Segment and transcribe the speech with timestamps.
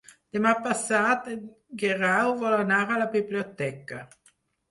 [0.35, 1.43] Demà passat en
[1.83, 4.01] Guerau vol anar a la biblioteca.